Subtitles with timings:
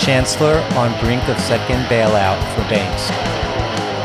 [0.00, 3.10] Chancellor on brink of second bailout for banks.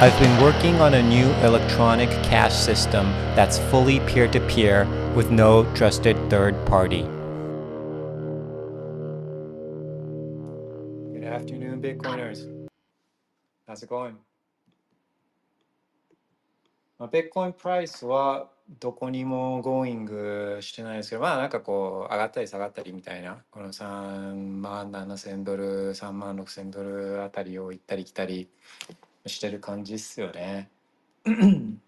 [0.02, 3.06] I've been working on a new electronic cash system
[3.36, 7.02] that's fully peer to peer with no trusted third party.
[11.12, 12.70] Good afternoon, Bitcoiners.
[13.68, 14.16] How's it going?
[16.98, 28.48] My Bitcoin price, well, どこにも going してないですけど、まあなんかこう上がったり下がったりみたいな、この3万7千ドル、3万6千ドルあたりを行ったり来たり
[29.26, 30.70] してる感じっすよね。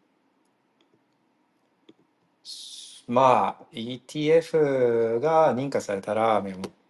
[3.08, 6.44] まあ ETF が認可されたら、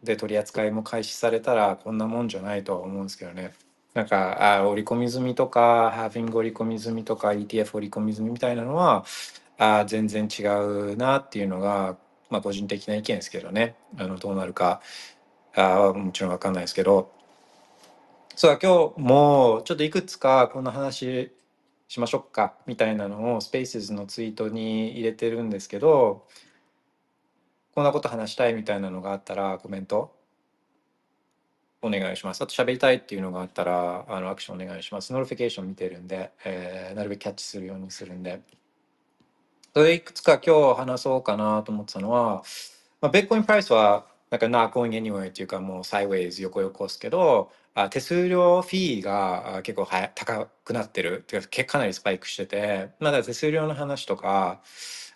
[0.03, 3.53] で取り扱いも開始されたらこんなもんじゃないとは思うんですけどね。
[3.93, 9.03] なんかあ織り込み済みとかハーフィング織り込み済みとか ETF 織り込み済みみたいなのは
[9.63, 11.95] あ全然違うなっていうのが、
[12.31, 14.81] まあ、個人的な意見ですけどねあのどうなるか
[15.55, 17.11] あもちろん分かんないですけど
[18.35, 21.31] そう今日もちょっといくつかこんな話
[21.87, 26.25] しましょうかみたいなのをスペースのツイートに入れてるんですけど
[27.75, 30.11] こんなこと話したいみたいなのがあったらコメント
[31.83, 32.41] お願いします。
[32.41, 35.11] あと喋りたいっていうのがあったら、あの、アクションお願いします。
[35.13, 38.39] notification 見てるんで、えー、なるべくキャッチするようにするんで。
[39.73, 42.43] それいくつか今日話そうかなと思ってたのは、
[43.01, 51.19] まあ、ベッコインプライスは、なんか not going anywhere っていうかもうサイウェイズ横横ですけど、あ手数料フィーが結構は高くなってる。
[51.19, 54.61] っていうかかなりスパイクしてて、まだ手数料の話とか、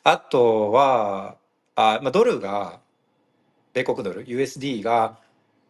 [0.04, 1.38] あとは、
[1.76, 2.80] あまあ、ドルが、
[3.74, 5.18] 米国ドル、USD が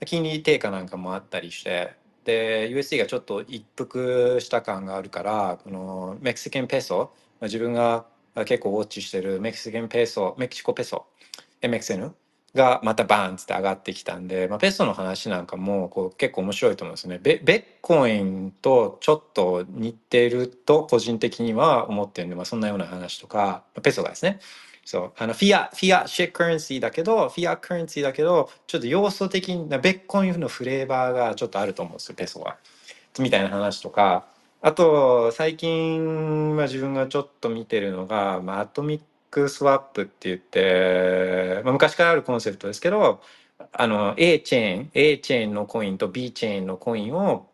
[0.05, 1.95] 金利低下なんかもあったりして
[2.25, 8.05] で USD がちょっと一服した感があるからこのメキシケンペソまあ自分が
[8.44, 11.06] 結構ウォッチしてる Mexican ペソメキシコペソ
[11.62, 12.12] MXN
[12.56, 17.19] がまたバーンって上がってきたんで、まあ、ペソの話なんかもこう結構面白いと思うんですね。
[17.21, 24.40] ビ、ビットコインとちょっと似てると個人的には思ってるんで、まあ、そんなような話とかペソがですね
[24.85, 32.57] そうあの fiat fiat currency だけど fiat currency だけどちょっと要素的なビットコインのフレーバーがちょっとあると思うんですよペソは。
[33.19, 34.28] みたいな話とか
[34.65, 43.21] あと最近は自分がちょっと見てるのが、まあ、アトミックスワップって言って、まあ、昔からあるコンセプトですけど
[43.71, 47.47] あの A チェーン A チェーンのコインと B チェーンのコインを、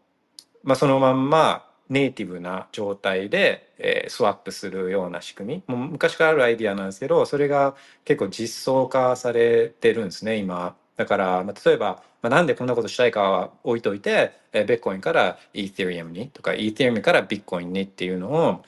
[0.64, 5.76] まあ、そのまんまネイティブな状態で、えー、スワップするような仕組み。
[5.76, 10.78] もう昔からあるアイディアなんですけどそれが結構実装化されてるんですね今。
[10.98, 18.64] だから、まあ、例えば、まあ、なんでこんなことしたいかは置いといて、えー、ベッコインからイー t リアムにとかイー t リアムからビッコインにっていうのを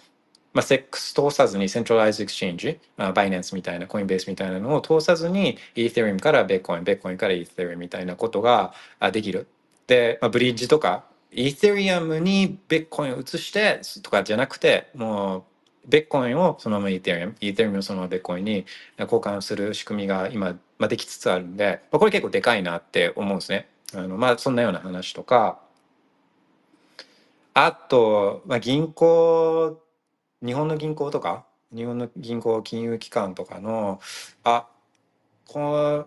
[0.53, 8.75] まあ、セックス通さずに centralized exchange、バイナンスみたいな、コインベースみたいなのを通さずに、イー t リアムからベッコイン、ベッコインからイー t リアムみたいなことが
[9.11, 9.47] できる。
[9.87, 15.43] で、まあ、ブリッジとかイーサリアムにビットコインを移してとかじゃなくて、もう、
[15.89, 18.65] ビットコインをそのままイーサリアム、イーサリアムをそのままビットコインに
[18.99, 23.69] 交換する仕組みが今、まあ、できつつあるんで、まあ、これ結構でかいなって思うんですね。
[23.95, 25.59] あのまあ、そんなような話とか、
[27.53, 29.81] あと、まあ、銀行、
[30.45, 34.01] 日本の銀行とか、日本の銀行金融機関とかの、
[34.43, 34.67] あ、
[35.47, 36.05] こ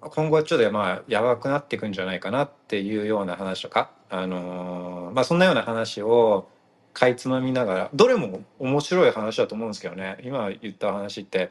[0.00, 6.48] 今後はちょっとまあやばくなっていくんじゃないかなっていうような話とか、あのー、まあそんなような話を
[6.92, 11.50] かいつまみながらどれも面白い話だと思うんですけどね今言った話って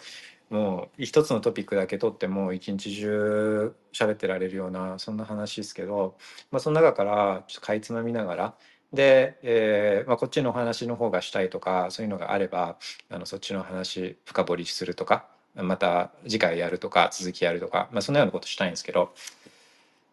[0.49, 6.15] もう一つのトピックだけ取っても一日中喋ってられるようなそんな話ですけど、
[6.51, 8.53] まあ、その中からちょっとかいつまみながら
[8.93, 12.77] で、えーまあ、こっちの話の方がしたいとかそういうのがあれば
[13.09, 15.25] あのそっちの話深掘りするとか
[15.55, 19.13] また次回やるとか続きやるとか、まあ、そんなようなことしたいんですけど、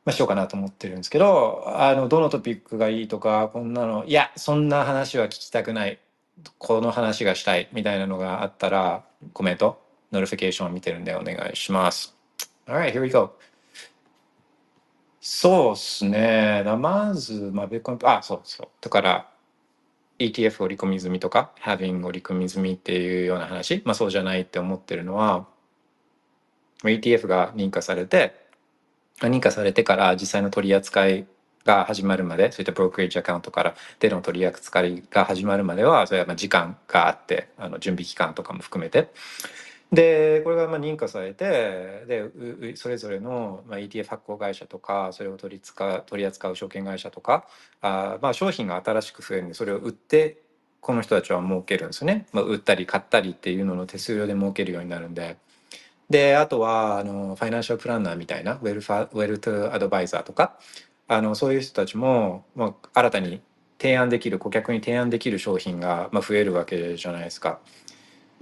[0.05, 5.99] まあ、しようかなと思ってるんですけどあのどのトピックがいいとかこんなのいやそんな話は聞きたくない
[6.59, 9.92] この話がしたいみたいなのがあったらコメント。
[10.13, 12.17] notification を見てるんでお願いします。
[12.67, 13.33] Alright, here we go.
[15.21, 16.65] そうっすね。
[16.79, 18.69] まず、まあ、ベーコン、あ、そうそう。
[18.81, 19.33] だから、
[20.19, 25.47] ETF 織り込み済みとか Having 織り込み済みっていうような話、まあ、そうじゃないって思ってるのは
[26.85, 28.35] ETF が認可されて
[29.21, 31.27] 認可されてから実際の取り扱い
[31.65, 39.13] が始まるまでそういったブロークレージアカウントからでの取り扱いが始まるまではそれはまあ時間があってあの準備期間とかも含めて
[39.93, 47.47] でこれがまあ認可されてでそれぞれのまあ ETF 発行会社とかそれを取り使う取り扱う証券会社とか
[47.83, 50.39] あまあ商品が新しく増えるんでそれを売って
[50.81, 55.37] この人たちは儲けるんですよね、まあ、売ったり買ったりっていうのの手数料で儲けるようになるんで。
[56.11, 60.59] であとはあのファイナンシャルプランナーみたいなウェルファウェルトアドバイザーとか
[61.09, 63.41] あのそういう人たちも、まあ、新たに
[63.79, 67.61] 提案できる顧客に提案できる商品が、まあ、増えるわけじゃないですか。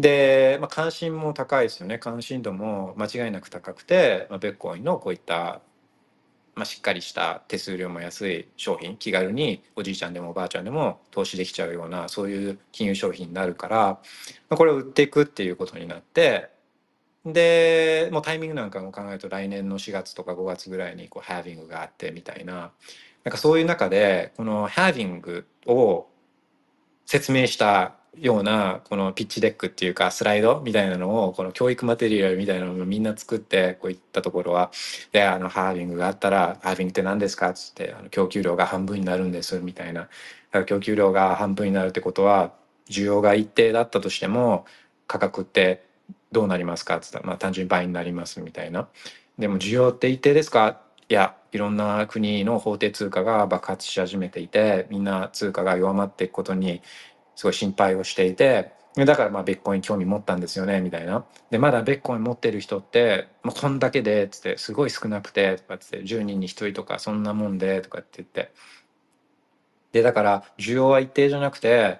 [0.00, 1.99] で、まあ、関心も高いですよね。
[1.99, 5.61] 関心度も間違いなく高くて、まあ、ベッコインのこういった、
[6.55, 13.99] まあ、しっかりした手数料も安い商品気軽におじいちゃんでもおばあちゃんでも投資できちゃうようなそういう金融商品になるから、ま
[14.50, 16.50] あ、これを売っていくっていうことになって
[17.25, 22.73] でもうタイミングなんかも考えると来年の4月とか5月ぐらいにこうハービングがあってみたいな
[23.25, 26.06] なんかそういう中でこのハービングを
[27.05, 34.71] 説明したようなこの pitch deck っていうかスライドみたいなのをこの教育マテリアルみたいなのをみんな作ってこういったところは
[35.12, 42.53] であの halving があったら halving って何ですかっつってあの供給量が半分になるんですみたいなだから供給量が半分になるってことは
[42.89, 44.67] 需要が一定だったとしても
[45.07, 45.85] 価格って
[46.33, 48.89] どうなりますか?」っつったら、まあ、単純に倍になりますみたいな。
[49.39, 50.81] でも需要って一定ですか？
[51.09, 56.83] いやいろんな国の法定通貨が爆発し始めていてみんな通貨が弱まっていくことに
[57.41, 61.25] すごい心配をしていてだからまあベッコイン興味持ったんですよねみたいな。
[61.51, 68.53] でまだベッコイン持ってる人ってもうこんだけでっつってすごい少なくてとかっつって10人に1人とかそんなもんでとかって言って
[69.93, 71.99] でだから需要は一定じゃなくて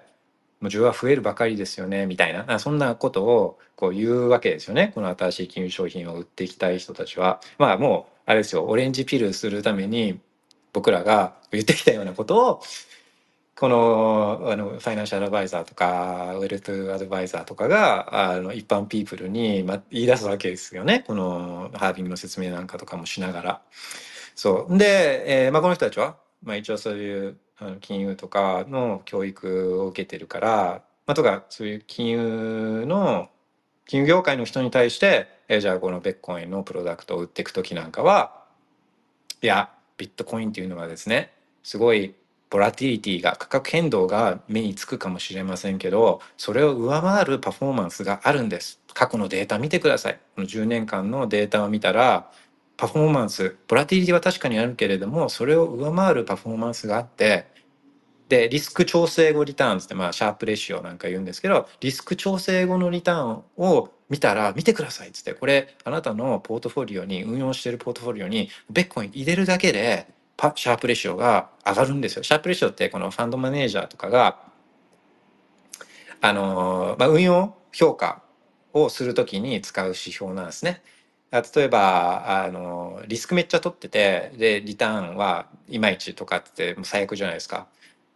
[0.59, 7.41] もう需要は増えるばかりですよねみたいなそんなことをこう言うわけですよねこの新しい金融商品を売っていきたい人たちは。
[7.57, 10.19] まあもうあれですよオレンジピルするために
[10.71, 12.61] 僕らが言ってきたようなことを
[13.61, 23.61] このあのファイナンシャルアドバイザーとかウェルトアドバイザーとかがあの一般ピープルに、ま、言い出すわけですよねこのハービングの説明なんかとかもしながら。
[24.33, 33.29] そうで、えーまあ、この人たちは、まあ、一応そういうあの金融とかの教育を受けてるから、まあ、とかそういう金融の
[33.85, 38.41] 金融業界の人に対して、えじゃあこのベッコインのプロダクトを売っていく時なんかは
[39.43, 41.31] いやビットコインっていうのはですね
[41.61, 42.15] すごい
[42.51, 48.79] ボラティリティが価格変動が目につくかもしれませんけどそれを上回るパフォーマンスがあるんです。
[48.93, 50.19] 過去のデータ見てください。
[50.35, 52.29] この10年間のデータを見たら
[52.81, 57.45] パフォーマンスボラティリティは確かにあるけれどもそれを上回るパフォーマンスがあって
[58.27, 70.07] でリスク調整後リターンって、まあ、シャープレシオなんか言うんですけどリスク調整後のリターンを見たら見てくださいっつってこれあなたのポートフォリオに運用してるポートフォリオにベッコイン入れるだけで
[70.41, 72.23] パシャープレシオが上がるんですよ。
[72.23, 74.39] シャープレシオってこのファンドマネージャーとかが
[76.19, 78.23] あの、まあ、運用評価
[78.73, 80.81] をするときに使う指標なんですね。
[81.31, 87.67] 例えばあのリスクめっちゃ取っててでリターンはいまいちとかって最悪じゃないですか。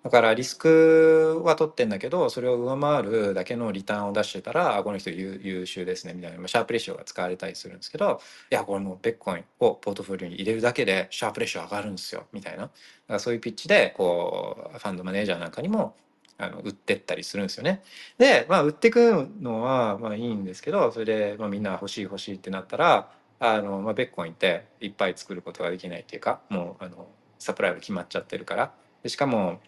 [0.05, 8.21] だからリスクは取ってんだけどそれを上回るだけのリターンを出してたらこの人優秀ですねみたいなシャープレシオが使われたりするんですけど
[8.51, 12.73] いやこれもうベッコインをポートフォリオに入れるだけでシャープレシオ上がるんですよみたいなだか
[13.13, 15.95] らそういうピッチでこうファンドマネージャーなんかにも
[16.37, 17.81] あの売ってったりするんですよね。
[18.19, 23.09] で、まあ、売ってくのはまあいいんですけどそれでまあみんな欲しい欲しいってなったら
[23.39, 27.07] あの、まあ、ベッコインっていっぱい作ることができないっていうかもうあの
[27.39, 28.71] サプライが決まっちゃってるから
[29.01, 29.59] でしかも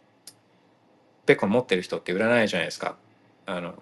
[1.27, 2.95] ベッコン持ってる人って売らないじゃないですか。
[3.45, 3.75] あの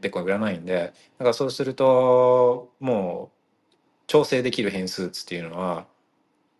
[0.00, 3.38] ベッコン売らないんでだからそうするともう
[4.06, 5.86] 調整できる変数っていうのは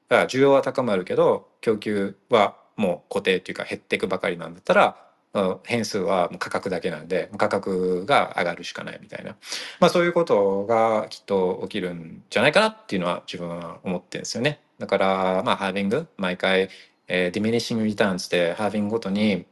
[0.09, 4.97] だから需要は高まるけど供給はもう固定っていうか減っていくばかりなんだったら
[5.65, 9.37] 変数は価格だけなんで価格が上がるしかないみたいな、
[9.79, 14.61] まあ、そういうことがきっと起きるんじゃないかなっていうのは自分は思ってるんですよね。
[14.79, 16.71] だからまあ halving 毎回、
[17.09, 19.45] えー、 diminishing returns で halving ごとに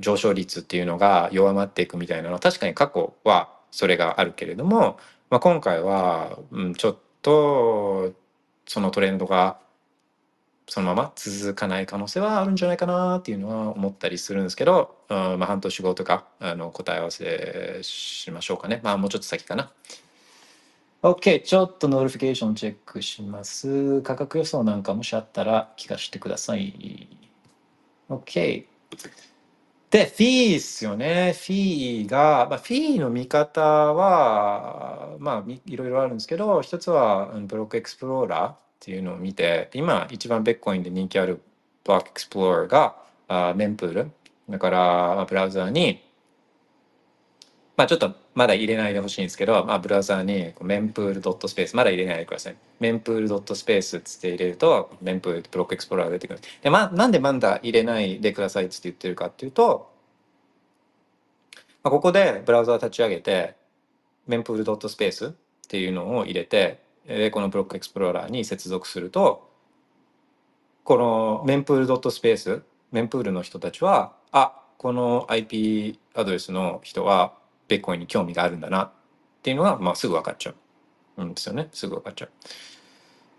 [0.00, 4.98] 上昇率っていうのが弱まっていくみたいなのは確かに過去はそれがあるけれども、
[5.30, 8.12] まあ、今回は、うん、ちょっと
[8.66, 9.58] そのトレンドが
[10.68, 18.80] そのまま続かない可能性はあるんじゃないかなっていうのは思ったりするんですけど、うんまあ、半年後とかあの答え合わせしましょうかね。
[18.82, 19.72] まあもうちょっと先かな。
[21.02, 24.02] OK ちょっと notification チェックします。
[24.02, 27.08] 価格予想なんかもしあったら聞かせてください。
[28.08, 28.64] OK
[29.92, 31.34] で、 fee っすよね。
[31.36, 41.40] fee が、まあ、フィーの見方は、まあ、いろいろあるんですけど、一つは block explorer っていうのを見て今一番ベッコインで人気ある
[41.84, 42.96] block explorer が
[43.28, 44.10] あ mempool
[44.50, 44.78] だから
[45.14, 46.02] まあブラウザーに
[47.76, 52.56] まあちょっとまだ入れないでほしいんですけど、まあ、ブラウザーに mempool dot space まだ入れないでください。
[52.80, 56.40] mempool dot space っつって入れると mempool block explorer 出てくる。
[56.62, 59.90] で、まあ、なんでまだ入れないでくださいって言ってるかっていうと、
[61.82, 63.56] まあ、ここでブラウザー立ち上げて
[64.26, 65.30] メンプールドットスペースっ
[65.68, 69.50] ていうのを入れてでこのブロックエクスプローラーに接続すると
[70.84, 72.62] このメンプールドットスペース
[72.92, 77.34] メンプールの人たちはあこの IP アドレスの人は
[77.68, 78.90] ベッコインに興味があるんだなっ
[79.42, 80.54] ていうのが、まあ、すぐ分かっちゃう。
[81.18, 81.68] うんですよね。
[81.72, 82.30] すぐ分かっちゃう。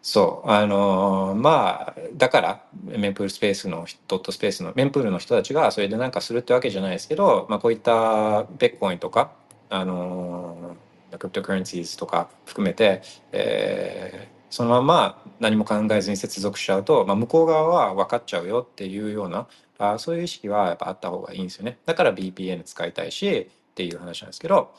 [0.01, 0.49] そう。
[0.49, 9.31] あのーまあだからメンプールスペースのドットスペースのメンプールの人たちがそれで何かするってわけじゃないですけど、まあ、こういったベッコインとか
[9.69, 13.01] あのークリプトカレンシーズとか含めて、
[13.31, 19.47] えーそのまま何も考えずに接続しちゃうと、まあ、向こう側は分かっちゃうよっていうような
[19.79, 21.79] あそういう意識はやっぱあった方がいいんですよね。
[21.87, 24.71] だから VPN 使いたいしっていう話なんですけど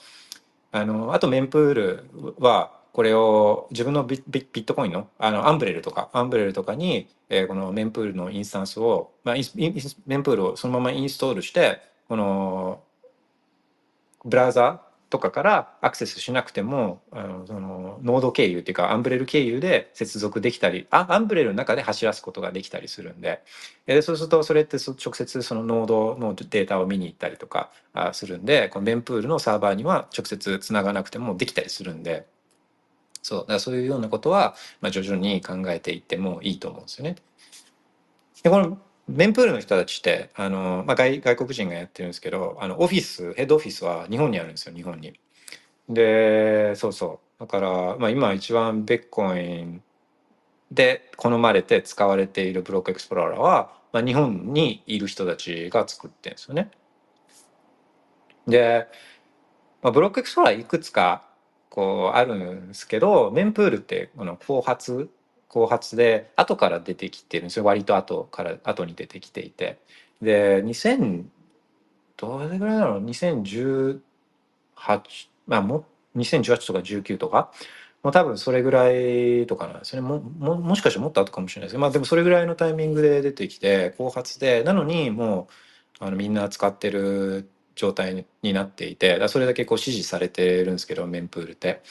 [0.71, 9.69] あのあとメンプールはこれを自分のビットコインのあのアンブレルとかアンブレルとかに、えーこのメンプールのインスタンスを、まあ、メ
[10.17, 12.81] ンプールをそのままインストールしてこの
[14.25, 14.79] ブラウザー
[15.15, 23.45] とかからアクセスしなくてもあのそのノード経由っていうかアンブレル経由で接続できたりあアンブレルの中で走らすことができたりするんで。
[23.87, 27.71] でそうするとそれって直接そのノードのデータを見に行ったりとか
[28.13, 32.27] するんでこのメンプールのサーバーには直接つながなくてもできたりするんで。
[33.23, 33.39] そう。
[33.43, 37.15] だからそういうようなことは、まあ、徐々に考えていってもいいと思うんですよね。
[38.43, 45.19] でこのメンプールの人たちってあの、まあ、外外国人がやってるんですけどあのオフィスヘッドオフィスは日本にあるんですよ日本に。
[45.89, 49.83] でそうそうだから、まあ、今一番ベッコイン
[50.71, 56.71] で好まれて使われているブロックエクスプローラーは、まあ、日本にいる人たちが作ってるんですよね。
[58.47, 58.87] で、
[59.83, 61.29] まあ、ブロックエクスプローラーいくつか
[61.69, 65.11] こうあるんですけどメンプールってこの後発
[65.49, 67.65] 後発で後から出てきてるんですよ。
[67.65, 69.79] 割と後から後に出てきていて。
[70.23, 71.25] で2000
[72.17, 74.01] どれぐらいだろう？2018
[75.47, 75.85] まあも
[76.17, 77.51] 2018とか19とか？
[78.03, 80.03] もう多分それぐらいとかなんですね。
[80.03, 81.81] もももしかしてもっと後かもしれないですけど。
[81.81, 84.63] まあでもそれぐらいのタイミングで出てきて後発で。
[84.63, 85.49] なのにも
[86.01, 89.27] うあのみんな使ってる状態になっていて。
[89.29, 91.83] それだけこう支持されてるんですけどメンプールって。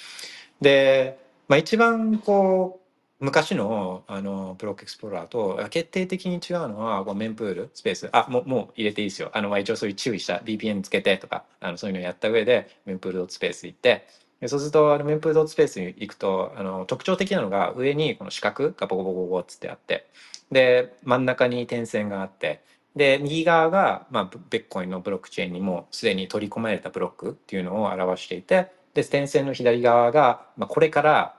[0.62, 1.18] で、
[1.48, 2.83] まあ、一番こう
[3.24, 8.10] 昔のあのブロックエクスプローラーと決定的に違うのはこうメンプールスペース。
[8.12, 9.32] あもうもう入れていいですよ。
[9.34, 14.06] あのまあ一応そういう注意した VPN つけてとかあのそういうのをやった上でメンプールドットスペース行って。
[14.42, 20.06] でそうするとあのメンプールドットスペースに行くとあの特徴的なのが上にこの四角がボコボコボコっつってあって。
[20.52, 22.62] で真ん中に点線があって。
[22.94, 31.36] で右側が、まあ、ベッコインのブロックチェーンにもすでに取り込まれたブロックっていうのを表していてで点線の左側が、まあ、これから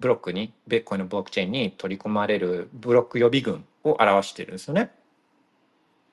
[0.00, 4.90] ブロックにベッコインのブロックチェーンに取り込まれるブロック予備軍を表してるんですよね。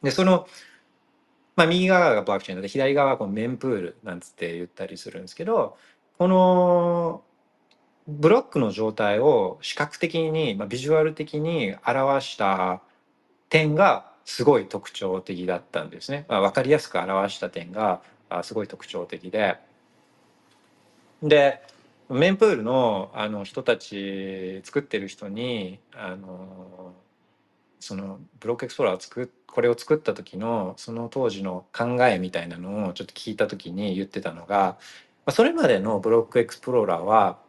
[0.03, 0.47] でその、
[1.55, 5.77] まあ、右側がブロックチェーンで左側がこのメンプールなんつって言ったりするんですけど
[6.17, 7.23] この
[8.07, 12.81] ブロックの状態を視覚的に、まあ、ビジュアル的に表した
[13.49, 16.25] 点がすごい特徴的だったんですね。
[16.27, 18.01] まあ、分かりやすく表した点が
[18.43, 19.57] すごい特徴的で。
[21.23, 21.61] で
[22.09, 26.93] メンプールのあの人たち作ってる人にあの
[27.79, 34.77] そのブロックエクスプローラーを作これを作った時のその当時の考えみたいなのをちょっと聞いた時に言ってたのが
[35.29, 37.39] それまでのブロックエクスプローラーは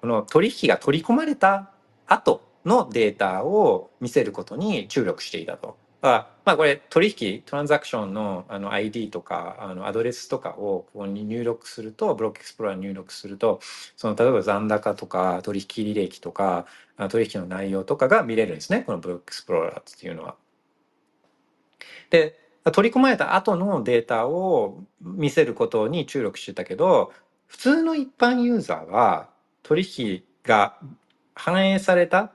[0.00, 1.72] この取引が取り込まれた
[2.06, 5.76] 後のデータを見せることに注力していたと。
[6.14, 13.60] あまあこれ取引トランザクションのあの ID とかあのアドレスとかをここに入力するとブロックエクスプローラーに入力すると
[13.96, 16.66] その例えば残高とか取引履歴とか
[17.08, 20.36] 取引の内容とかが見れるんですねこのブロックエクスプローラーっていうのは。
[22.10, 22.38] で
[22.72, 27.12] 取り込まれた後のデータを見せることに注力してたけど
[27.46, 29.28] 普通の一般ユーザーは
[29.62, 30.76] 取引が
[31.34, 32.32] 反映された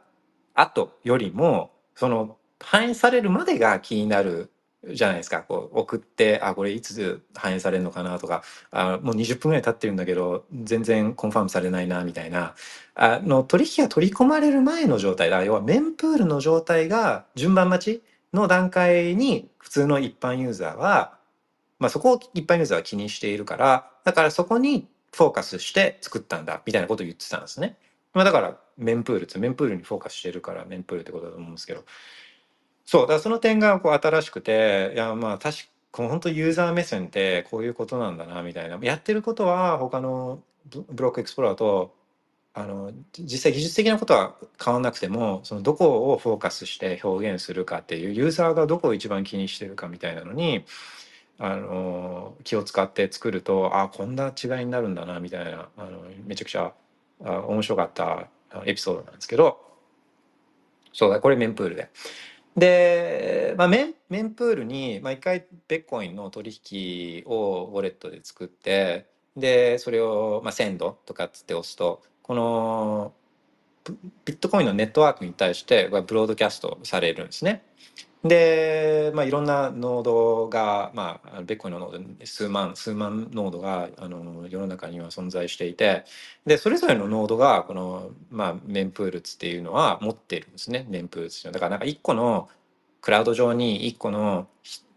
[0.54, 4.52] 後よりもその反映されるまでが気になる
[4.88, 5.44] じゃないですか。
[5.44, 8.44] こう送ってあこれいつ反映されるのかなとか。
[8.72, 12.56] あもう20分ぐらい経ってるんだけど全然コンファームされないなみたいな。
[12.96, 18.04] あの取引が取り込まれる前の状態だ要はメンプールの状態が順番待ち
[18.34, 21.18] の段階に普通の一般ユーザーは、
[21.80, 27.78] まあ、そこを一般ユーザーは気にしているからだからそこにフォーカスして作ったんだみたいなことを言ってたんですね。
[28.14, 31.86] まあ、だからメンプールってメンプールにフォーカスしてるからメンプールってことだと思うんですけど。
[32.92, 41.96] そうだからその点がこう新しくていやまあ確かこう本当ユーザー目線ってこういうことなんだなみたいなやってることは他のブロックエクスプローラーと
[42.54, 50.66] あの実際技術的なことは変わんなくてもそのどこをフォーカスして表現するかっていうユーザーがどこを一番気にしてるかみたいなのに
[51.40, 56.74] あの気を使って作るとあこんな違いになるんだなみたいなあのめちゃくちゃ
[57.24, 58.28] あ面白かった
[58.66, 59.62] エピソードなんですけど
[60.92, 61.88] そうだこれメンプールで。
[62.56, 73.14] で、まあ、メンメンプールに、まあ、回ベッコインの取引をウォレットで作ってでそれを、まあ、センドとかっつって押すとこの
[74.26, 77.64] ビットコインのネットワークに対してブロードキャストされるんですね。
[78.24, 86.06] で、まあ、いろんなノードが、まあ、ベッコイのノード数万数万ノードがあの世の中には存在していて
[86.46, 92.48] でそれぞれのノードがこの、まあ、 mempool ツっていうのは持ってるんですね mempool ツっていうのはだからなんか一個の
[93.02, 94.48] クラウド上に一個の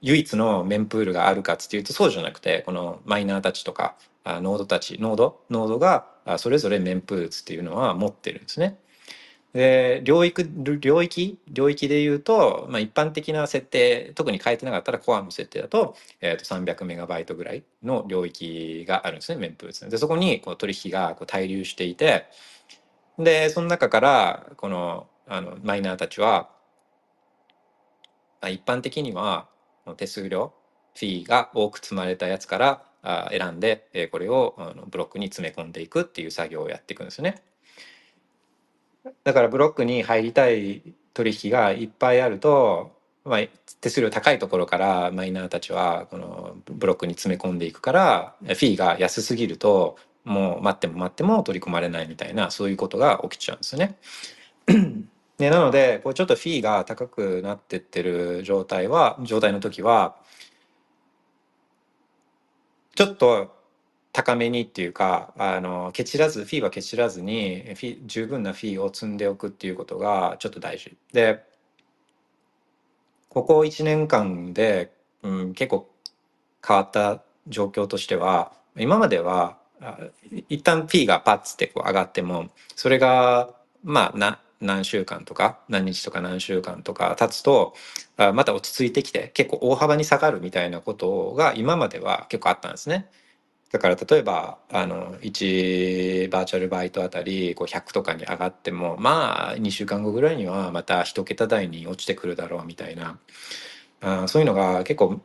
[0.03, 8.79] 唯一の mempool があるかっていうとそうじゃなくてこのマイナーたちとかあノードたちノードノードがそれぞれ mempool ツっていうのは持ってるんですね。
[9.55, 11.39] で領域領域？
[11.49, 22.27] 領域で言うと、まあ、一般的な設定特に変えてなかったらコアの設定だと,、えー、と300メガバイトぐらいの領域があるんですねメンプールツでそこにこう取引がこう滞留していて
[23.17, 26.51] でその中からこのあのマイナーたちは
[28.45, 29.49] ま一般的には
[29.97, 30.53] 手数料
[30.95, 32.59] フィーが多く積まれたやつか
[33.03, 34.55] ら選んでこれを
[34.91, 37.43] ブロックに詰め込んでいくっていう作業をやっていくんですね。
[39.25, 42.93] だからブロックに入りたい取引がいっぱいあると、
[43.25, 43.41] まあ、
[43.81, 53.97] 手数料高いところからマイナーたちはこのブロックに詰め込んでいくからフィーが安すぎるともう待っても待っても取り込まれないみたいなそういうことが起きちゃうんですよね。
[55.37, 60.17] でなのでこうちょっとフィーが高くなってってる状態は状態の時は
[62.95, 63.55] ちょっと
[64.15, 71.45] 高めにっていうかあのケチらずフィーはケチらずにフィ十分なフィーを積んでおくっていうことがちょっと大事で
[73.29, 74.93] ここ1年間で、
[75.25, 75.91] うん、結構
[76.65, 79.59] 変わった状況としては今までは
[80.49, 83.51] 一旦フィーがパッつってこう上がってもそれが
[83.83, 87.75] まあな何週間とか何日とか何週間とか経つと
[88.17, 93.11] また落ち着いてきて結構大幅に下がるみたいなことが今までは結構あったんですね。
[93.75, 103.19] だから例えばあの1バーチャルバイトあたりこう100とかに上がってもまあ2週間後ぐらいにはまた1桁台に落ちてくるだろうみたいな
[104.01, 105.21] あそういうのが結構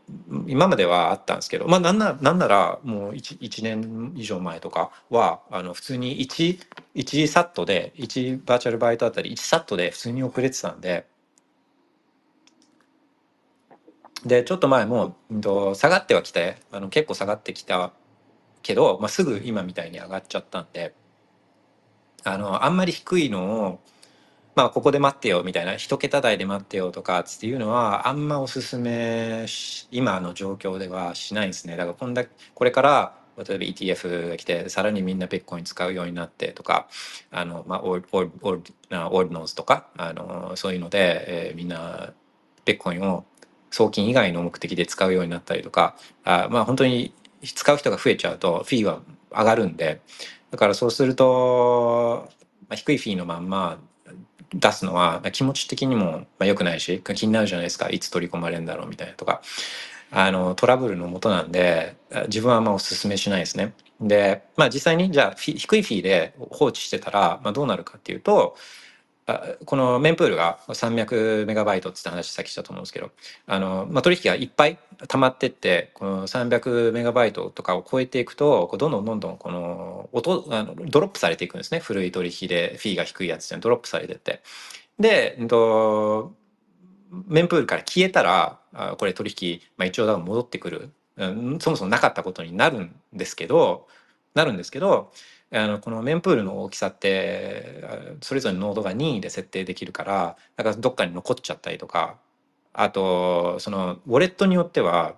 [0.48, 6.60] 今まではあったんですけどまあなんななんならもう 1, 1年以上前とかはあの普通に 1,
[6.96, 11.06] 1サットで1バーチャルバイトあたり1サットで普通に遅れてたんで。
[14.26, 17.94] でちょっと前も、うんと、下がってはきてあの結構下がってきた
[18.70, 20.94] けど、まあ、すぐ今みたいに上がっちゃったんで
[22.24, 23.80] あのあんまり低いのを、
[24.56, 29.48] まあ、ここで待ってよみたいな一桁台で待ってよとかっていうのはあんまおすすめ
[29.90, 31.78] 今の状況ではしないんですね。
[31.78, 36.90] だからこんだこれから例えば ETF が来てさらにみんなベットコイン使うようになってとか
[37.32, 42.14] あの、まあ、オーオーオーオールノーズとかあのそういうので、えーみんな
[42.66, 43.26] ベットコインを
[43.72, 50.02] 送金以外の目的で使うようになったりとかあまあ本当に使う人が増えちゃうとフィーは上がるんで
[50.52, 52.30] だからそうすると、
[52.68, 53.80] まあ、低いフィーのまんま
[54.54, 59.42] 出すのは気持ち的にもま良くないし気になるじゃないですかいつ取り込まれるんだろうみたいなとか
[60.12, 61.96] あのトラブルのもとなんで
[62.28, 63.74] 自分はあんまおすすめしないですね。
[64.02, 68.56] でまあ実際にじゃあ低いフィーで放置してたら、まあ、どうなるかっていうと
[69.30, 73.12] あこのメンプールが300メガバイトって話さっきしたと思うんですけど
[73.46, 81.80] あの、まあ、取引がいっぱい溜まってってこの300メガバイトとかを超えていくとこうどんどんどんどんこの音あのドロップされていくんですね。
[81.80, 84.42] 古い取引でフィーが低いやつってドロップされてって。
[85.00, 86.34] で、うんと、
[87.28, 93.88] メンプールから消えたらあこれ取引、まあ、一応多分戻ってくる、うん、そもそもなかったことになるんですけど
[94.36, 95.12] なるんですけど
[95.52, 97.84] あのこのメンプールの大きさって
[98.22, 102.18] それぞれのノードが任意で設定できるからだからどっかに残っちゃったりとか
[102.74, 105.16] あとそのウォレットによっては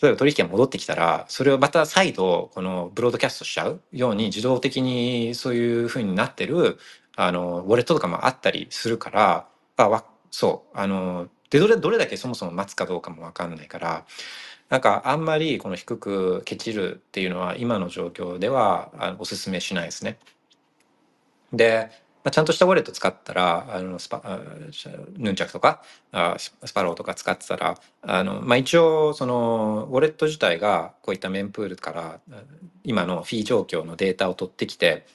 [0.00, 6.78] 例えば取引が戻ってきたらそれをまた再度このブロードキャストしちゃうように自動的にそういうふうになってる
[7.16, 14.04] あのウォレットとかもあったりするからあそうあのでどれどれだけそもそも待つかどうかも分かんないから
[14.68, 20.18] なんかあんまりこの低くケチるっていうのは今の状況ではあおすすめしないですね。
[21.52, 21.90] で、
[22.22, 24.38] まあ、ちゃんとしたウォレット使ったら、あのスパあ
[25.16, 32.20] ヌンチャクとかあ Sparrow とか使ってたら、あのまあ、一応そのウォレット自体がこういった mempool から
[32.84, 35.06] 今のフィー状況のデータを取ってきて、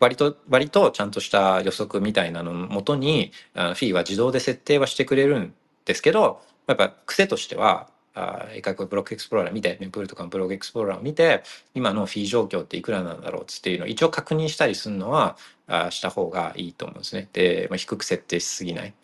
[0.00, 5.54] 割と割とちゃんとした予測みたいなののもとにあのフィーは自動で設定はしてくれるん
[5.86, 11.42] ですけどやっぱ癖としてはあ一回こうブロックエクスプローラー見てメンプールとかのブロックエクスプローラーを見て
[11.74, 17.28] 今のフィー状況っていくらなんだろうっつっていうのを一応確認したりするのはあした方がいいと思うんですね。
[17.32, 18.94] で、まあ、低く設定しすぎない。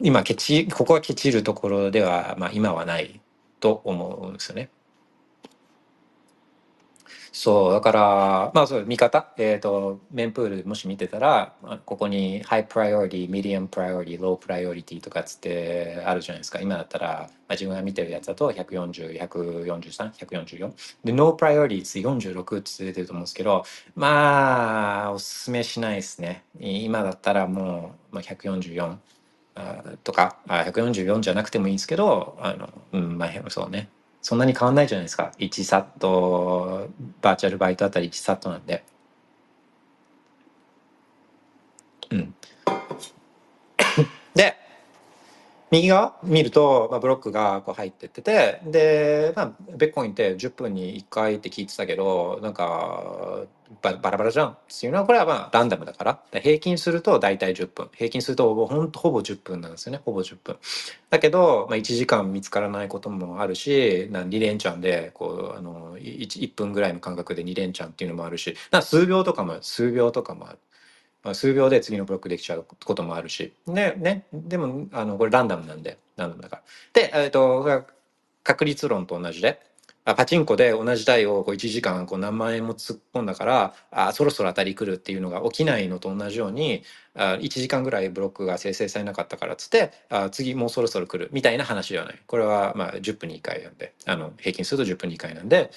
[0.00, 3.20] 今ケチここはケチるところでは、まあ、今はない
[3.60, 4.70] と思うんですよね。
[7.36, 11.52] そう、だから、まあそう、見方、えっ、と、メンプールもし見てたら、
[11.84, 16.60] ここに High Priority、Medium Priority、Low Priority とかっつってあるじゃないですか。
[16.60, 17.14] 今だったら、ま
[17.48, 20.72] あ、自分が見てるやつだと140、143、144。
[21.02, 23.64] で、No Priority って46って出てると思うんですけど、
[23.96, 26.44] まあ、おすすめしないですね。
[26.60, 28.96] 今だったらもう、まあ、144。
[29.56, 33.88] あとかあ144じゃなくてもいいんですけどあの、うんまあ、そうね
[34.24, 35.32] そんなに変わんないじゃないですか。
[35.38, 36.88] 1サット
[37.20, 38.82] バーチャルバイトあたり1サットなんで。
[42.10, 42.34] うん
[44.34, 44.56] で
[45.74, 53.44] 右側見ると、まあ、ブロックがこう入ってっててで、まあ、ベッコインって10分に1回って聞いてたけどなんか
[53.82, 56.20] ババラバラじゃんっていうのはこれはまあランダムだから。
[56.40, 57.90] 平均すると大体10分。
[57.92, 60.00] 平均するとほぼほんとほぼ10分なんですよね。
[60.04, 60.56] ほぼ10分。
[61.10, 70.58] だけど、まあ、1時間見つからないこともあるしな2連チャンでこうあの 1, 1分ぐらいの間隔で2連チャンっていうのもあるしな数秒とかも数秒とかもある。
[71.24, 73.52] ま、数秒で次のブロックできちゃうこともあるし。
[73.66, 76.62] ね、ね、でも、あの、これランダムなんで、ランダムだから。
[76.92, 77.86] で、えっ、と、
[78.42, 79.60] 確率論と同じで、
[80.06, 86.82] あパチンコで同じ台をこう1時間こう何万円も突っ込んだからあそろそろ当たり来るっていうのが起きないのと同じように
[87.14, 92.20] あ1時間ぐらいブロックが生成されなかったからっつってあ次もうそろそろ来るみたいな話ではない。
[92.26, 93.94] これはまあ10分に1回なんで。
[94.04, 95.70] あの平均すると10分に1回なんで、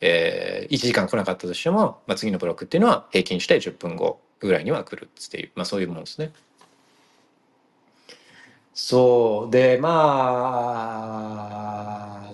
[0.00, 4.20] えー1時間来なかったとしても、まあ、次のブロックっていうのは平均して10分後。
[4.46, 6.32] ぐらいには来るっていう、まあ、そういうもんですね。
[8.74, 9.90] そうでま
[12.30, 12.32] あ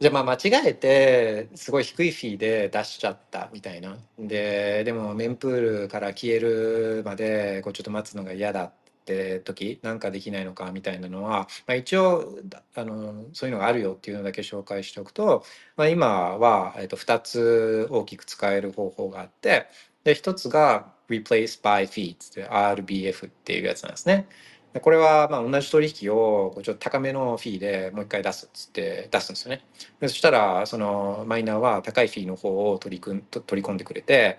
[0.00, 12.38] じゃあまあ間違えてすごい低いフィーで出しちゃったみたいなででもメンプールから消えるまでこうちょっと待つのが嫌だっって時なんかできないのかみたいなのは、まあ、一応
[12.74, 15.44] あのそういうのがあるよっていうのだけ紹介しておくと、
[15.76, 19.66] まあ、今は、えっと、2つ大きく使える方法があって
[20.04, 24.28] で1つが Replace by Fee って RBF っていうやつなんですね。
[24.72, 29.64] でこれはまあ同じ取引をこうちょっと高めのフィーでもう一回出すっつって出すんですよね。
[29.98, 34.38] でそしたらそのマイナーは高いフィーの方を取り組んと取り込んでくれて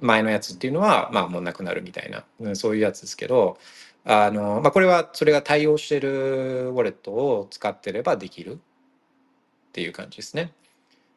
[0.00, 3.58] 前のやつっていうのはまあもうなくなるみたいなうんそういうやつですけど
[4.04, 10.52] あの、まあ、これはそれが対応してるウォレットを使ってればできるっていう感じですね。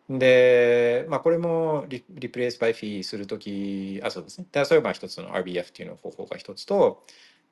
[0.09, 4.45] で、まあ、これもリリプレイスバイフィーするとき、あ、そうですね。
[4.51, 7.03] でそれが一つの RBF っていうの方法が一つと、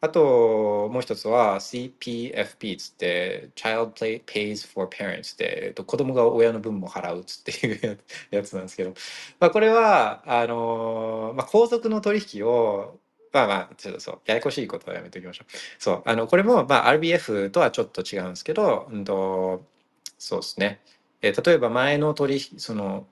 [0.04, 8.00] あともう一つは CPFP つって Child Pays for Parents って、えっと、子供が親の分も払うつっていう
[8.32, 8.96] やつなんですけど、
[9.40, 12.98] まあ、これはあの、まあ、皇族の取引を
[13.32, 15.52] まあまあちょっとそうややこしいことはやめておきましょう。
[15.80, 19.64] そうあのこれも、まあ、RBF とはちょっと違うんですけど、うんと、
[20.18, 20.82] そうですね。
[21.22, 23.06] え例えば前の取引その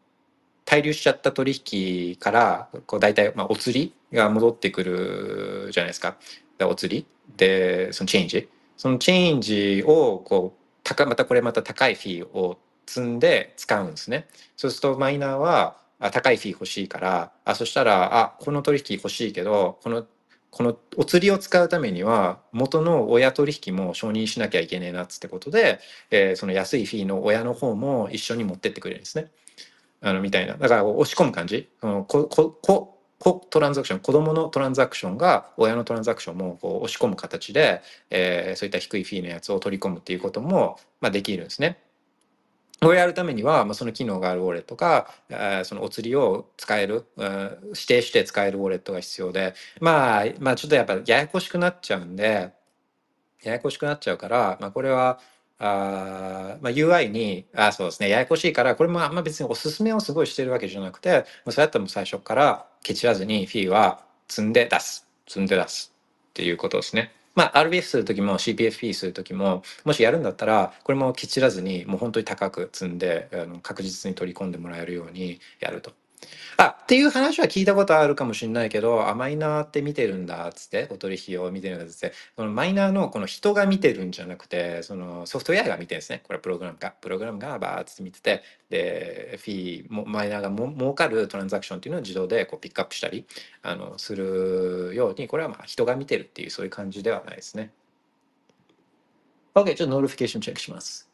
[0.66, 6.18] 滞留しちゃった取引からこう大体、まあ、お釣りが戻ってくるじゃないですか。
[6.60, 14.28] でお釣りでそのチェンジそのチェンジをこう高またこれまた高いフィーを積んで使うんですね。
[14.58, 20.06] そうするとマイナーはあ高いフィー欲しいからあそしたらあこの取引欲しいけどこの
[20.50, 29.32] このお釣りを使うためには元の親取引も承認しなきゃいけねえなっつってことで、えーその安いフィーの親の方も一緒に持ってってくれるんですね。
[30.02, 41.80] あのみたいなだから押し込む感じここここトランザクション子供のトランザクションが親のトランザクションもこう押し込む形で、えーそういった低いフィーのやつを取り込むっていうことも、まあ、できるんですね。
[42.82, 52.52] これやるためには、まあ、その機能があるウォレットか、えーそのお釣りを使える、うん指定して使えるウォレットが必要で、まあ、まあちょっとやっぱややこしくなっちゃうんで、
[53.44, 55.20] ややこしくなっちゃうから、まあ、これは、
[55.60, 65.08] あまあ、UI に、あそうですね、ややこしいから、これもあんま別におすすめをすごいしてるわけじゃなくて、もうそうやったらもう最初からケチらずにフィーは積んで出す。
[65.28, 65.94] 積んで出す。
[66.30, 67.12] っていうことですね。
[67.36, 75.94] まあ、RBF する時も CPFP する時も、もしやるんだったら、これもケチらずに、もう本当に高く積んで、あの確実に取り込んでもらえるようにやると。
[76.58, 86.22] あ、っていう話は聞いたことあるかもしれないけど、あ、マイナーって見てるんだっつって、お取引を見てるんだつって、このマイナーのこの人が見てるんじゃなくて、そのソフトウェアが見てるんですね。
[86.26, 93.26] これはプログラムが、プログラムがバーって見てて、で、フィーも、マイナーがも儲かるトランザクションっていうのを自動でこうピックアップしたり、
[93.62, 97.72] あの、するように、これはまあ人が見てるっていうそういう感じではないですね。
[99.56, 101.10] OK、ちょっとノーリフィケーションチェックします。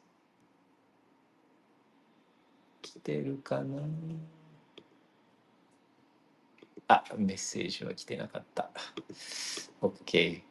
[2.81, 3.81] 来てるかな？
[6.87, 8.69] あ、メッセージは来てなかった。
[9.81, 10.41] OK。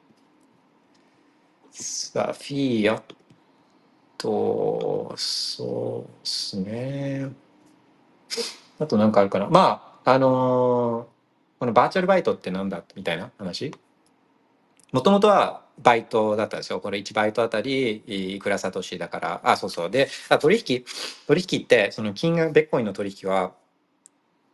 [1.70, 3.02] さあ、フィーア
[4.18, 7.30] と、そうですね。
[8.78, 9.48] あと何かあるかな。
[9.48, 13.72] まあ、あのー、このバーチャルバイトってなんだみたいな話。
[14.92, 16.80] もともとはバイトだったんですよ。
[16.80, 18.02] これ1バイトあたり
[18.34, 19.40] いくらサトシだから。
[19.44, 19.90] あ、そうそう。
[19.90, 20.84] で、あ取引、
[21.26, 23.52] 取引って、その金額、ベッコインの取引は、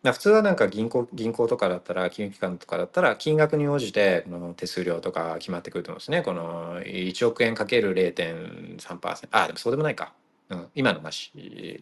[0.02, 6.22] 普通はなんか銀行銀行とかだったら金融機関とかだったら金額に応じてこの手数料とか決まってくると思うんですね。
[6.22, 10.14] この1億円かける0.3%あでもそうでもないか。
[10.48, 11.32] うん、今の話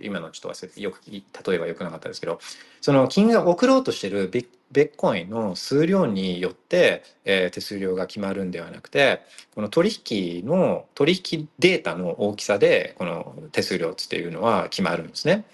[0.02, 1.22] 今のちょっと忘れてよく例
[1.54, 2.38] えばよくなかったですけど
[2.82, 9.22] その金額送ろうとしてるビッコインの数量によって、えー、手数料が決まるんではなくて
[9.54, 15.44] この取引の取引データの大きさでこの手数料っていうのは決まるんですね。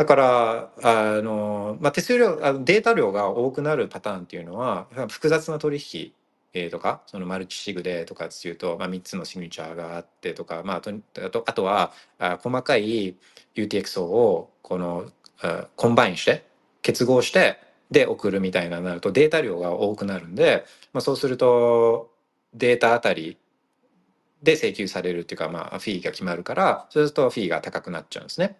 [0.00, 6.12] だからあの、まあ、手数料あのデータ量が多くなるパターンっていうのは複雑な取引
[6.54, 13.14] えー、とかそのマルチシグでとかっていうと、まあ、3つのシグニチャーがあってとか、まあ、あとあとはあ細かい
[13.54, 15.04] UTXO をこの
[15.42, 16.46] あ combine して
[16.80, 17.58] 結合して
[17.90, 22.10] で送るみたいななるとデータ量が多くなるんで、まあ、そうすると
[22.54, 23.36] データあたり
[24.42, 28.56] で請求されるっていうか、まあ、フィーが決まるからそうするとフィーが高くなっちゃうんですね。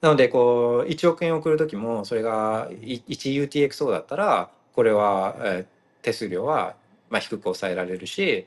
[0.00, 5.36] なので、こう、1億円送る時も、それが 1UTXO だったら、これは、
[6.02, 6.76] 手数料は、
[7.10, 8.46] まあ、低く抑えられるし、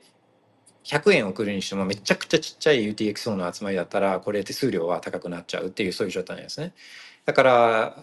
[0.84, 6.74] 100円送るにしてもめちゃくちゃちっちゃい UTXO の集まりだったら、これ手数料は高くなっちゃうっていう、そういう状態なんですね。
[7.26, 7.98] だから、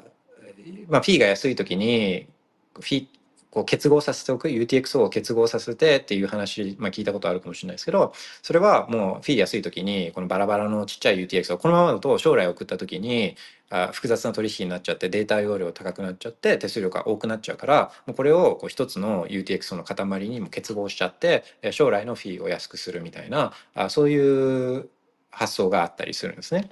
[0.88, 2.28] まあ、フィーが安い時に、
[2.74, 3.06] フィ、
[3.50, 13.36] こう結合させておく UTXO を結合させてっていう話、まあ、聞いたことあるかもしれないですけどそれはもうフィー安い時にこのバラバラのちっちゃい UTXO このままだと将来送った時に
[13.70, 24.88] あ複雑な取引になっちゃってデータ容量高くなっちゃって手数料が多くなっちゃうからもうこれをこう一つの UTXO の塊にも結合しちゃって将来のフィーを安くするみたいなあそういう
[25.30, 26.70] 発想があったりするんですね。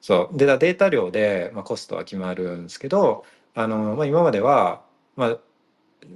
[0.00, 4.82] そうでデータ量で、まあ、コストは決まるんですけどあの、まあ、今までは、
[5.16, 5.38] まあ、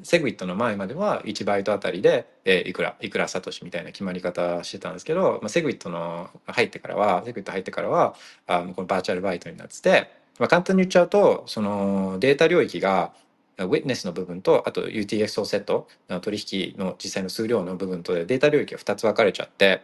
[0.03, 8.15] セグウィットの前までは1バイトあたりで、えー、いくらいくらサトシみたいな決まり方してたんですけど、まあ、セグウィットの入ってからはセグウィット入ってからは
[8.47, 13.13] あこのバーチャルバイトになってて、まあ、簡単に言っちゃうとそのデータ領域が
[13.59, 15.89] ウィッネスの部分とあと UTXO セット
[16.21, 19.83] 取引の実際の数量の部分とでデータ領域が2つ分かれちゃって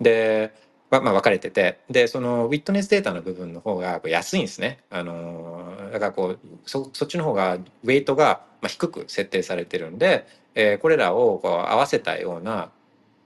[0.00, 0.52] で
[0.90, 1.80] まあ、分かれてて。
[1.90, 4.78] でそのウィットネスデータの部分の方が安いんですね。
[4.90, 12.70] あのだからこうそそっちの方がウェイトが低く設定されてるんで、えー、これらをこう合わせたような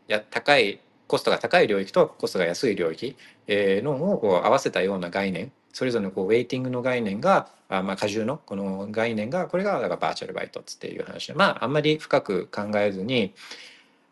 [0.09, 13.35] や高いコストが高い領域とコストが安い領域、えー、のをこう合わせたような概念それぞれのこうウェイティングの概念があまあ荷重のこの概念がこれがだからバーチャルバイトっていう話でまああんまり深く考えずに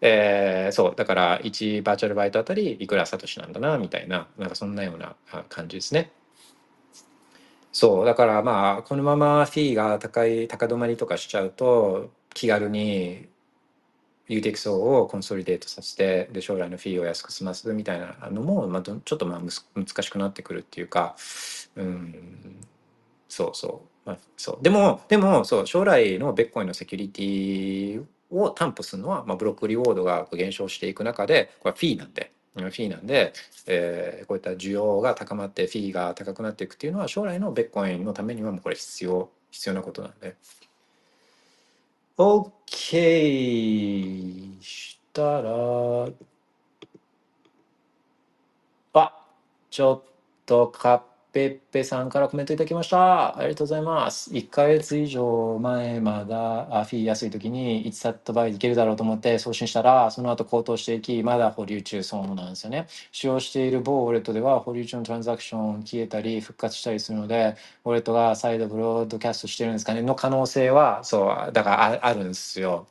[0.01, 5.15] えー、そうだから1バーチャルバイトあたりいくらサトシなんだなみたいななんかそんなような
[5.49, 6.11] 感じですね。
[7.73, 13.29] そうだからまあこのままフィーが高い高止まりとかしちゃうと気軽に
[14.29, 21.17] UTXO をコンソリデートさせてで将来のフィーを安く済ますみたいなのも、まあ、ちょっとまあ難しくなってくるっていうか
[21.77, 22.61] うん
[23.29, 33.33] そうそう、まあ、そうでもでもそう将来のベッコイのセキュリティを担保するのは、まあ、ブロックリウォードが減少していく中でこれはフィーなんでフィーなんで、
[33.67, 40.37] えー、こういった需要が高まってフィーが高くなっていくっていうのは将来のベッコインのためにはもうこれ必要必要なことなんで。
[42.17, 42.91] OK
[44.61, 45.51] したら
[48.93, 49.27] あ
[49.71, 50.11] ちょっ
[50.45, 51.01] とカッ
[51.33, 53.39] ペッペさんからコメントいただきました。
[53.39, 54.33] ありがとうございます。
[54.33, 62.87] 1ヶ月以上前まだフィー安い時に1サット倍いけるだろうと思って送信したら、その後高騰していき、まだ保留中そうなんですよね。
[63.13, 72.87] 使用している某ウォレットでは保留中のトランザクション消えたり復活したりするので、ウォレットが再度ブロードキャストしてるんですかねの可能性は、そう、だからああるんですよ。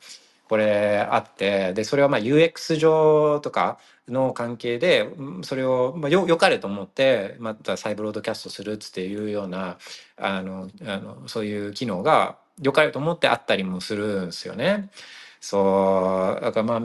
[0.50, 3.78] これあってでそれはまあ UX 上とか
[4.10, 5.08] の関係で
[5.42, 9.78] それを、まあ、よよかれと思ってまた再ブロードキャストするっていうような
[10.16, 14.90] あのあのそういう機能がよかれと思ってあったりもするんですよね。
[15.40, 16.80] そうだからまあ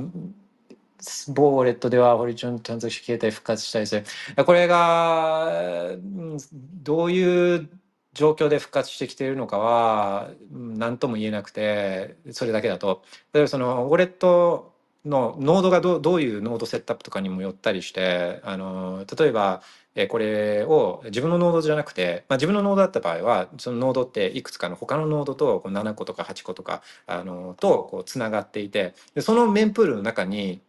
[1.34, 4.46] ボーレットではホリゾントランザクション形態復活したりする。
[4.46, 6.38] これがうん
[6.82, 7.70] どういう
[8.14, 14.75] 状況で復活してきているのかはうん何とも言えなくてそれだけだと例えばそのウォレット
[15.06, 19.62] のノードがどどういうノードセットアップとかにもよったりしてあの例えば
[19.96, 30.62] えこれを自分のノードじゃなくて、まあ、自分のノードだった場合はそのノードっていくつかの他のノードとこう7個とか8個とかあのとこうつながっていてでそのメンプールの中に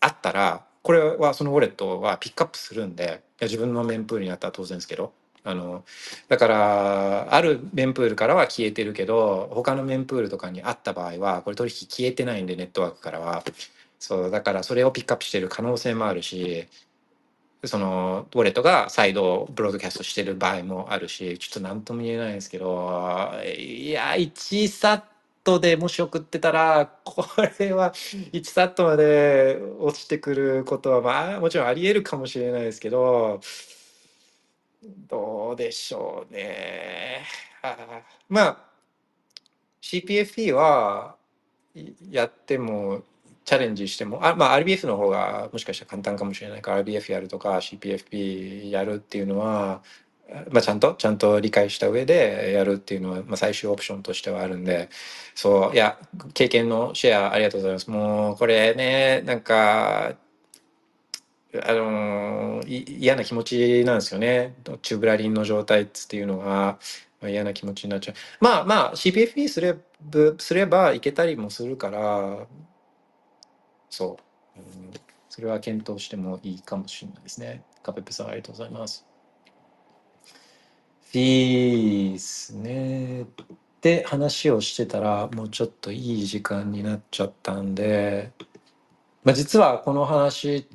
[0.00, 5.12] あったらこれはそのウォレットはピックアップするんで自分のメンプールにあったら当然ですけど
[5.44, 5.84] あの
[6.28, 13.42] だからあるメンプールからは消えてるけど他のメンプールとかにあった場合はこれ取引消えてないんでネットワークからは。
[14.00, 16.66] そうだからそれをピックアップしてる可能性もあるし
[17.64, 25.02] そのウォレットが再度ブロードキャストしてる場合もあるしちょっと何とも言えないですけどいや1サッ
[25.44, 27.26] トでもし送ってたらこ
[27.58, 33.40] れは1サットまで落ちてくることはまあもちろんありえるかもしれないですけど
[34.82, 37.22] どうでしょうね。
[38.28, 38.56] まあ
[39.82, 41.16] CPFP は
[42.10, 43.02] やっても
[43.44, 49.82] チャレンジしてもあ、まあ、RBF の方がもしかしたら簡単かもしれないから RBF やるとか CPFP やるっていうのは、
[50.50, 54.88] まあ、ちゃんとちゃんと理解した上でやるっていうのは、まあ、最終オプションとしてはあるんで
[55.34, 55.98] そういや
[56.34, 60.14] 経験のシェアありがとうございますもうこれねなんか
[61.66, 64.54] あの嫌な気持ちなんですよね。
[64.82, 66.78] チューブラリンの状態っていうのが、
[67.20, 68.14] まあ、嫌な気持ちになっちゃう。
[68.40, 69.80] まあまあ CPFP すれば
[70.38, 72.46] すればいけたりもするから
[73.90, 74.18] そ
[74.56, 74.92] う、うん、
[75.28, 77.64] それは検討してもいいかもしれないですね。
[77.82, 79.04] カペペさんありがとうございます。
[81.10, 83.22] フィースね。
[83.22, 83.26] っ
[83.80, 88.30] て話をしてたらもうちょっといい時間になっちゃったんで
[89.22, 90.66] まあ、実はこの話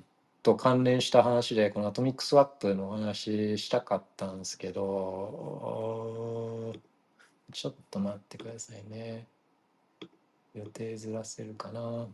[0.46, 4.84] と関連した話でこのアトミックスワップのお話したかったんですけど
[7.52, 9.26] ちょっと待ってくださいね。
[10.54, 11.82] 予定ずらせるかな？
[11.82, 12.10] ちょっ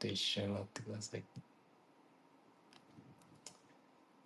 [0.00, 1.22] と一瞬待ってください。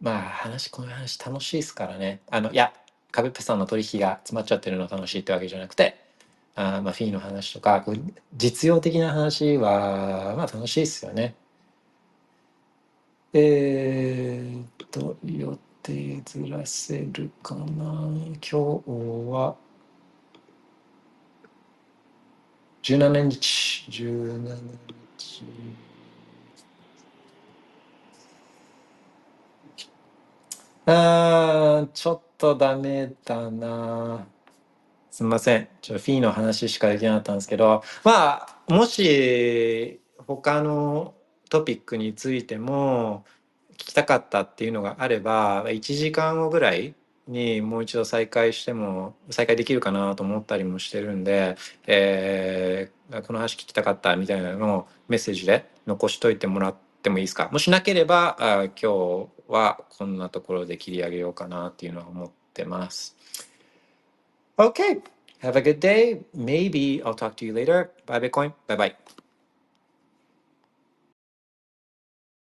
[0.00, 2.20] まあ話この話楽しいですからね。
[2.30, 2.72] あのいや
[3.12, 5.98] カベッペさんの取引が詰まっちゃってるの楽しいってわけじゃなくて
[6.56, 7.84] あまあフィーの話とか
[8.34, 11.34] 実用的な話はまあ楽しいですよね。
[13.32, 17.64] えーっと、予定ずらせるかな。
[17.64, 19.56] 今日は
[22.82, 24.56] 17日、17
[25.16, 25.44] 日。
[30.86, 34.26] あー、ちょっとダメだな。
[35.12, 35.68] すみません。
[35.80, 41.14] ちょフィーの話しかできなかったんですけど、まあ、もし他の
[41.50, 43.24] トピックについても
[43.74, 46.94] 聞きたかったっていうのがあれば、1時間後ぐらい
[47.28, 57.48] にもう一度再開しても、再開できるかなと思ったりもしてるんで、えーこの話聞きたかったみたいなのをメッセージで残しといてもらってもいいですか？
[57.50, 63.16] もしなければ、あ今日はこんなところで切り上げようかなっていうのは思ってます。
[64.56, 65.02] Okay.
[65.42, 66.20] Have a good day.
[66.36, 67.90] Maybe I'll talk to you later.
[68.06, 68.52] Bye, Bitcoin.
[68.68, 69.19] Bye bye.